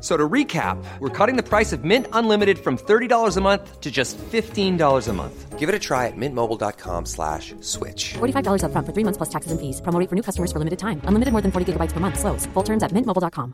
So 0.00 0.16
to 0.16 0.28
recap, 0.28 0.76
we're 1.00 1.08
cutting 1.08 1.36
the 1.36 1.42
price 1.42 1.72
of 1.72 1.82
Mint 1.82 2.06
Unlimited 2.12 2.58
from 2.58 2.76
$30 2.76 3.36
a 3.36 3.40
month 3.40 3.80
to 3.80 3.90
just 3.90 4.18
$15 4.18 5.08
a 5.08 5.12
month. 5.12 5.58
Give 5.58 5.70
it 5.70 5.74
a 5.74 5.78
try 5.78 6.06
at 6.06 6.16
mintmobile.com 6.16 7.06
slash 7.06 7.54
switch. 7.60 8.14
$45 8.18 8.64
up 8.64 8.72
front 8.72 8.86
for 8.86 8.92
three 8.92 9.04
months 9.04 9.16
plus 9.16 9.30
taxes 9.30 9.52
and 9.52 9.60
fees. 9.60 9.80
Promo 9.80 9.98
for 10.08 10.14
new 10.14 10.22
customers 10.22 10.52
for 10.52 10.58
limited 10.58 10.78
time. 10.78 11.00
Unlimited 11.04 11.32
more 11.32 11.40
than 11.40 11.50
40 11.50 11.72
gigabytes 11.72 11.92
per 11.92 12.00
month. 12.00 12.18
Slows. 12.18 12.44
Full 12.54 12.62
terms 12.62 12.82
at 12.82 12.92
mintmobile.com. 12.92 13.52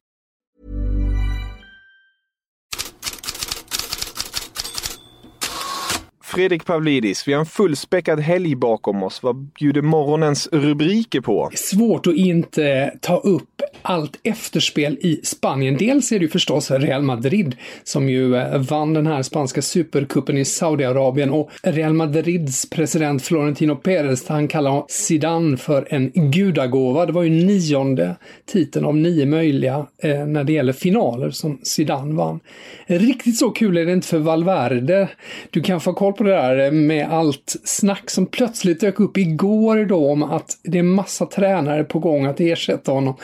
Fredrik 6.33 6.67
Pavlidis, 6.67 7.29
vi 7.29 7.33
har 7.33 7.41
en 7.41 7.47
fullspäckad 7.47 8.21
helg 8.21 8.57
bakom 8.57 9.03
oss. 9.03 9.23
Vad 9.23 9.37
bjuder 9.37 9.83
morgonens 9.83 10.49
rubriker 10.53 11.21
på? 11.21 11.51
Svårt 11.55 12.07
att 12.07 12.15
inte 12.15 12.99
ta 13.01 13.17
upp 13.17 13.52
allt 13.83 14.19
efterspel 14.23 14.99
i 15.01 15.21
Spanien. 15.25 15.77
Dels 15.77 16.13
är 16.13 16.19
det 16.19 16.25
ju 16.25 16.31
förstås 16.31 16.71
Real 16.71 17.03
Madrid 17.03 17.57
som 17.85 18.09
ju 18.09 18.37
eh, 18.37 18.59
vann 18.59 18.95
den 18.95 19.07
här 19.07 19.23
spanska 19.23 19.63
supercupen 19.63 20.39
i 20.39 20.45
Saudiarabien 20.45 21.31
och 21.31 21.51
Real 21.63 21.93
Madrids 21.93 22.71
president 22.71 23.23
Florentino 23.23 23.77
Pérez, 23.77 24.29
han 24.29 24.49
kallar 24.49 24.85
Zidane 24.89 25.57
för 25.57 25.87
en 25.91 26.11
gudagåva. 26.15 27.07
Det 27.07 27.13
var 27.13 27.23
ju 27.23 27.31
nionde 27.31 28.17
titeln 28.47 28.87
av 28.87 28.97
nio 28.97 29.27
möjliga 29.27 29.87
eh, 30.03 30.27
när 30.27 30.45
det 30.45 30.53
gäller 30.53 30.73
finaler 30.73 31.31
som 31.31 31.61
Zidane 31.63 32.15
vann. 32.15 32.41
Riktigt 32.87 33.39
så 33.39 33.51
kul 33.51 33.77
är 33.77 33.87
det 33.87 33.93
inte 33.93 34.09
för 34.09 34.19
Valverde. 34.19 35.09
Du 35.51 35.63
kan 35.63 35.81
få 35.81 35.93
koll 35.93 36.13
på 36.13 36.25
det 36.25 36.31
där 36.31 36.59
eh, 36.59 36.73
med 36.73 37.13
allt 37.13 37.57
snack 37.65 38.11
som 38.11 38.27
plötsligt 38.27 38.81
dök 38.81 39.01
upp 39.01 39.17
igår 39.17 39.85
då 39.85 40.11
om 40.11 40.23
att 40.23 40.59
det 40.63 40.79
är 40.79 40.83
massa 40.83 41.27
tränare 41.27 41.85
på 41.85 41.99
gång 41.99 42.27
att 42.27 42.41
ersätta 42.41 42.93
honom. 42.93 43.15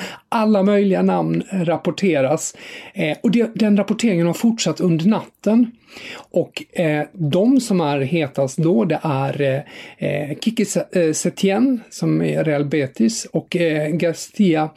Alla 0.48 0.62
möjliga 0.62 1.02
namn 1.02 1.42
rapporteras 1.50 2.56
eh, 2.94 3.16
och 3.22 3.30
det, 3.30 3.50
den 3.54 3.76
rapporteringen 3.76 4.26
har 4.26 4.34
fortsatt 4.34 4.80
under 4.80 5.06
natten. 5.06 5.70
Och 6.16 6.78
eh, 6.80 7.06
de 7.12 7.60
som 7.60 7.80
är 7.80 8.00
hetast 8.00 8.58
då, 8.58 8.84
det 8.84 9.00
är 9.02 9.40
eh, 9.40 9.60
eh 10.08 10.38
Kiki 10.40 10.66
eh, 10.92 11.12
Setien 11.12 11.80
som 11.90 12.22
är 12.22 12.44
Real 12.44 12.64
Betis 12.64 13.24
och 13.24 13.56
eh, 13.56 13.88
Garcia 13.88 14.70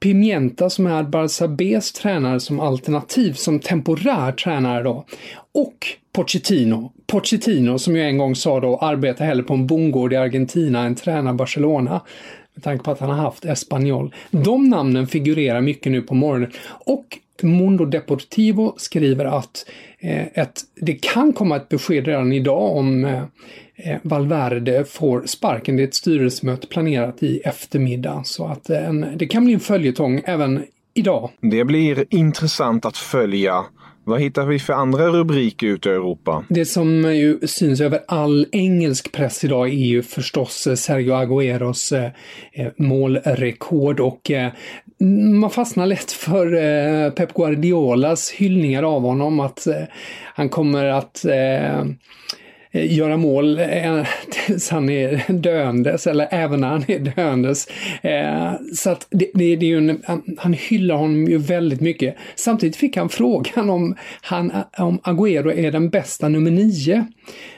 Pimienta 0.00 0.70
som 0.70 0.86
är 0.86 1.02
Barça 1.02 1.48
Bs 1.48 1.92
tränare 1.92 2.40
som 2.40 2.60
alternativ, 2.60 3.32
som 3.32 3.60
temporär 3.60 4.32
tränare 4.32 4.82
då. 4.82 5.04
Och 5.54 5.86
Pochettino. 6.12 6.92
Pochettino 7.06 7.78
som 7.78 7.96
ju 7.96 8.02
en 8.02 8.18
gång 8.18 8.34
sa 8.34 8.60
då 8.60 8.76
arbetar 8.76 9.24
hellre 9.24 9.42
på 9.42 9.54
en 9.54 9.66
bondgård 9.66 10.12
i 10.12 10.16
Argentina 10.16 10.84
än 10.84 10.94
tränar 10.94 11.32
Barcelona. 11.32 12.00
Med 12.58 12.64
tanke 12.64 12.84
på 12.84 12.90
att 12.90 13.00
han 13.00 13.10
har 13.10 13.16
haft 13.16 13.44
Espanyol. 13.44 14.14
De 14.30 14.68
namnen 14.68 15.06
figurerar 15.06 15.60
mycket 15.60 15.92
nu 15.92 16.02
på 16.02 16.14
morgonen. 16.14 16.50
Och 16.66 17.18
Mundo 17.42 17.84
Deportivo 17.84 18.74
skriver 18.76 19.24
att 19.24 19.66
eh, 19.98 20.26
ett, 20.34 20.60
det 20.74 20.94
kan 20.94 21.32
komma 21.32 21.56
ett 21.56 21.68
besked 21.68 22.06
redan 22.06 22.32
idag 22.32 22.76
om 22.76 23.04
eh, 23.04 23.22
eh 23.76 23.98
Valverde 24.02 24.84
får 24.84 25.22
sparken. 25.26 25.76
Det 25.76 25.82
är 25.82 25.86
ett 25.86 25.94
styrelsemöte 25.94 26.66
planerat 26.66 27.22
i 27.22 27.38
eftermiddag 27.38 28.22
så 28.24 28.46
att 28.46 28.70
eh, 28.70 28.88
en, 28.88 29.06
det 29.16 29.26
kan 29.26 29.44
bli 29.44 29.54
en 29.54 29.60
följetong 29.60 30.20
även 30.24 30.64
idag. 30.94 31.30
Det 31.40 31.64
blir 31.64 32.04
intressant 32.10 32.84
att 32.84 32.96
följa 32.96 33.64
vad 34.08 34.20
hittar 34.20 34.46
vi 34.46 34.58
för 34.58 34.72
andra 34.72 35.06
rubriker 35.06 35.66
ute 35.66 35.88
i 35.88 35.92
Europa? 35.92 36.44
Det 36.48 36.64
som 36.64 37.16
ju 37.16 37.38
syns 37.46 37.80
över 37.80 38.00
all 38.08 38.46
engelsk 38.52 39.12
press 39.12 39.44
idag 39.44 39.68
är 39.68 39.72
ju 39.72 40.02
förstås 40.02 40.66
eh, 40.66 40.74
Sergio 40.74 41.12
Agueros 41.12 41.92
eh, 41.92 42.10
eh, 42.52 42.66
målrekord 42.76 44.00
och 44.00 44.30
man 45.40 45.50
fastnar 45.50 45.86
lätt 45.86 46.12
för 46.12 47.10
Pep 47.10 47.34
Guardiolas 47.34 48.30
hyllningar 48.30 48.82
av 48.82 49.02
honom 49.02 49.40
att 49.40 49.66
han 50.34 50.48
kommer 50.48 50.84
att 50.84 51.24
Eh, 52.70 52.96
göra 52.96 53.16
mål 53.16 53.58
eh, 53.58 54.06
tills 54.30 54.70
han 54.70 54.90
är 54.90 55.32
döendes, 55.32 56.06
eller 56.06 56.28
även 56.30 56.60
när 56.60 56.68
han 56.68 56.84
är 56.88 56.98
döendes. 56.98 57.66
Eh, 58.02 58.52
så 58.74 58.90
att 58.90 59.06
det, 59.10 59.30
det, 59.34 59.56
det 59.56 59.66
är 59.66 59.70
ju 59.70 59.78
en, 59.78 60.02
han 60.38 60.52
hyllar 60.52 60.96
honom 60.96 61.26
ju 61.26 61.38
väldigt 61.38 61.80
mycket. 61.80 62.16
Samtidigt 62.34 62.76
fick 62.76 62.96
han 62.96 63.08
frågan 63.18 63.70
om, 63.70 63.96
han, 64.20 64.52
om 64.78 64.98
Agüero 64.98 65.54
är 65.54 65.72
den 65.72 65.90
bästa 65.90 66.28
nummer 66.28 66.50
nio. 66.50 67.06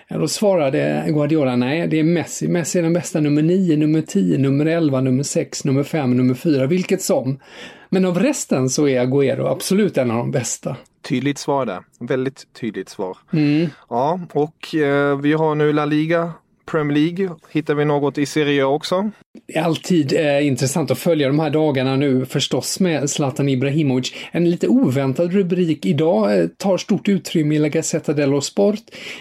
Eh, 0.09 0.19
då 0.19 0.29
svarade 0.29 1.05
Guardiola 1.09 1.57
nej, 1.57 1.89
det 1.89 1.99
är 1.99 2.05
Messi. 2.05 2.49
Messi 2.49 2.79
är 2.79 2.83
den 2.83 2.93
bästa 2.93 3.21
nummer 3.21 3.43
9, 3.43 3.77
nummer 3.77 4.03
10, 4.03 4.39
nummer 4.39 4.67
11, 4.67 5.01
nummer 5.01 5.23
6, 5.23 5.65
nummer 5.65 5.83
5, 5.83 6.17
nummer 6.17 6.35
4, 6.35 6.67
vilket 6.67 7.03
som. 7.03 7.39
Men 7.89 8.05
av 8.05 8.19
resten 8.19 8.69
så 8.69 8.89
är 8.89 9.07
Agüero 9.07 9.49
absolut 9.49 9.99
en 9.99 10.11
av 10.11 10.17
de 10.17 10.31
bästa. 10.31 10.77
Tydligt 11.11 11.39
svar 11.39 11.67
där. 11.67 11.83
Väldigt 12.01 12.53
tydligt 12.53 12.89
svar. 12.89 13.19
Mm. 13.33 13.69
Ja, 13.89 14.21
och 14.33 14.75
eh, 14.75 15.19
vi 15.19 15.33
har 15.33 15.55
nu 15.55 15.73
La 15.73 15.85
Liga 15.85 16.33
Premier 16.67 16.99
League. 16.99 17.37
Hittar 17.49 17.75
vi 17.75 17.85
något 17.85 18.19
i 18.19 18.27
Serie 18.27 18.65
A 18.65 18.69
också? 18.69 19.11
Det 19.53 19.59
är 19.59 19.63
alltid 19.63 20.13
eh, 20.13 20.47
intressant 20.47 20.91
att 20.91 20.99
följa 20.99 21.27
de 21.27 21.39
här 21.39 21.51
dagarna 21.51 21.97
nu 21.97 22.27
förstås 22.27 22.81
med 22.81 23.11
Zlatan 23.11 23.49
Ibrahimovic. 23.49 24.13
En 24.33 24.51
lite 24.51 24.69
oväntad 24.69 25.33
rubrik 25.33 25.87
idag 25.87 26.39
eh, 26.39 26.47
tar 26.47 26.77
stort 26.77 27.09
utrymme 27.09 27.55
i 27.55 27.59
La 27.59 27.69
Gazzetta 27.69 28.13
dello 28.13 28.41
Sport. 28.41 28.81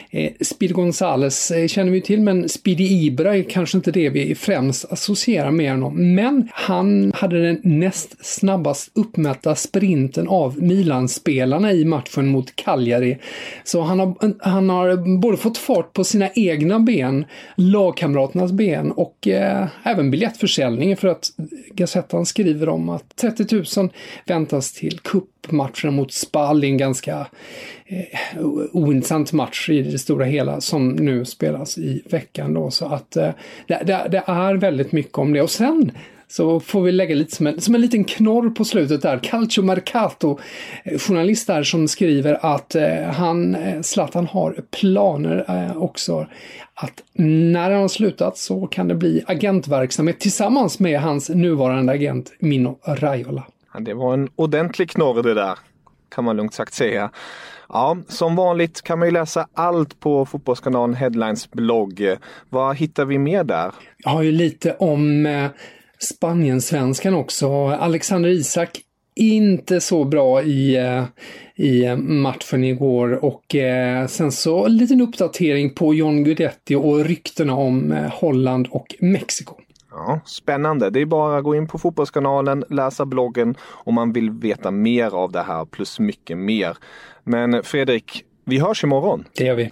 Eh, 0.10 0.32
Speedy 0.42 0.74
Gonzales 0.74 1.52
eh, 1.52 1.68
känner 1.68 1.92
vi 1.92 2.02
till, 2.02 2.22
men 2.22 2.50
Speedy 2.50 2.84
Ibra 2.84 3.38
är 3.38 3.44
kanske 3.44 3.78
inte 3.78 3.92
det 3.92 4.10
vi 4.10 4.36
främst 4.36 4.92
associerar 4.92 5.52
med 5.52 5.72
honom. 5.72 6.16
Men 6.16 6.50
han 6.54 7.12
hade 7.16 7.42
den 7.42 7.60
näst 7.64 8.26
snabbast 8.26 8.92
uppmätta 8.96 9.56
sprinten 9.56 10.28
av 10.28 10.62
Milan-spelarna 10.62 11.74
i 11.74 11.86
matchen 11.86 12.28
mot 12.28 12.56
Cagliari. 12.56 13.18
Så 13.64 13.82
han 13.82 14.00
har, 14.00 14.16
han 14.50 14.70
har 14.70 15.18
både 15.20 15.38
fått 15.38 15.58
fart 15.58 15.94
på 15.94 16.04
sina 16.04 16.30
egna 16.36 16.80
ben 16.80 17.26
lagkamraternas 17.56 18.52
ben 18.52 18.92
och 18.92 19.28
eh, 19.28 19.68
även 19.84 20.12
biljettförsäljningen 20.20 20.98
för 20.98 21.08
att 21.08 21.32
Gazettan 21.72 22.26
skriver 22.26 22.70
om 22.70 22.90
att 22.90 23.16
30 23.16 23.80
000 23.80 23.90
väntas 24.26 24.72
till 24.72 25.00
kuppmatchen 25.00 25.94
mot 25.94 26.12
Spal, 26.12 26.64
en 26.64 26.78
ganska 26.78 27.28
eh, 27.86 28.42
ointressant 28.72 29.34
match 29.34 29.70
i 29.70 29.82
det 29.82 30.00
stora 30.00 30.26
hela 30.26 30.62
som 30.62 30.90
nu 30.90 31.26
spelas 31.26 31.78
i 31.78 32.02
veckan 32.10 32.54
då. 32.54 32.72
Så 32.72 32.86
att 32.86 33.16
eh, 33.16 33.30
det, 33.68 33.84
det, 33.86 34.08
det 34.12 34.24
är 34.26 34.56
väldigt 34.56 34.92
mycket 34.92 35.18
om 35.18 35.34
det. 35.34 35.42
Och 35.42 35.50
sen 35.50 35.92
så 36.32 36.60
får 36.60 36.82
vi 36.82 36.92
lägga 36.92 37.16
lite 37.16 37.36
som 37.36 37.48
en, 37.48 37.62
som 37.62 37.76
en 37.76 37.82
liten 37.82 38.04
knorr 38.04 38.50
på 38.50 38.66
slutet 38.66 39.02
där. 39.02 39.20
Calcio 39.24 39.64
Mercato, 39.64 40.40
eh, 40.84 41.00
journalist 41.00 41.48
där 41.48 41.64
som 41.64 41.88
skriver 41.88 42.46
att 42.46 42.76
eh, 42.76 43.04
han, 43.04 43.56
eh, 43.56 43.82
Zlatan 43.82 44.28
har 44.28 44.56
planer 44.72 45.46
också 45.78 46.28
att 46.74 47.04
när 47.14 47.72
han 47.72 47.82
har 47.82 47.88
slutat 47.88 48.38
så 48.38 48.68
kan 48.68 48.88
det 48.88 48.96
bli 48.96 49.24
agentverksamhet 49.28 50.20
tillsammans 50.20 50.80
med 50.80 51.02
hans 51.02 51.30
nuvarande 51.30 51.94
agent 51.94 52.32
Mino 52.40 52.80
Raiola. 52.84 53.44
Det 53.80 53.94
var 53.94 54.14
en 54.14 54.30
ordentlig 54.36 54.90
knorr 54.90 55.24
det 55.24 55.34
där, 55.34 55.58
kan 56.16 56.24
man 56.24 56.38
lugnt 56.38 56.54
sagt 56.54 56.74
säga. 56.74 57.12
Ja, 57.70 57.98
som 58.08 58.36
vanligt 58.36 58.82
kan 58.82 59.00
man 59.00 59.08
ju 59.08 59.12
läsa 59.12 59.48
allt 59.54 60.00
på 60.00 60.26
Fotbollskanalen 60.26 60.96
Headlines 60.96 61.52
blogg. 61.52 62.16
Vad 62.50 62.76
hittar 62.76 63.06
vi 63.06 63.18
mer 63.18 63.44
där? 63.44 63.72
Jag 63.98 64.12
har 64.12 64.22
ju 64.22 64.32
lite 64.32 64.76
om 64.80 65.26
Spanien-svenskan 66.00 67.14
också. 67.14 67.68
Alexander 67.68 68.30
Isak 68.30 68.82
inte 69.16 69.82
så 69.82 70.04
bra 70.06 70.44
i, 70.44 70.78
eh, 70.78 71.04
i 71.56 71.96
matchen 71.96 72.64
igår 72.64 73.26
och 73.26 73.56
eh, 73.56 74.08
sen 74.08 74.32
så 74.32 74.66
en 74.66 74.78
liten 74.78 75.02
uppdatering 75.02 75.74
på 75.74 75.94
John 75.94 76.24
Guidetti 76.24 76.76
och 76.76 77.06
ryktena 77.06 77.54
om 77.54 77.92
eh, 77.92 78.12
Holland 78.12 78.68
och 78.72 78.96
Mexiko. 79.00 79.56
Ja, 79.92 80.20
spännande. 80.26 80.90
Det 80.90 81.02
är 81.02 81.06
bara 81.06 81.38
att 81.38 81.44
gå 81.44 81.56
in 81.56 81.68
på 81.68 81.78
Fotbollskanalen, 81.78 82.64
läsa 82.70 83.06
bloggen 83.06 83.56
om 83.72 83.96
man 83.96 84.14
vill 84.14 84.32
veta 84.32 84.72
mer 84.72 85.16
av 85.16 85.32
det 85.32 85.42
här 85.42 85.66
plus 85.66 86.00
mycket 86.00 86.38
mer. 86.38 86.78
Men 87.24 87.64
Fredrik, 87.64 88.24
vi 88.46 88.60
hörs 88.60 88.84
imorgon. 88.84 89.26
Det 89.36 89.44
gör 89.44 89.56
vi. 89.56 89.72